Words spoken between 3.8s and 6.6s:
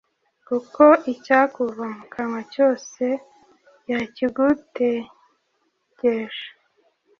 yakigutegesha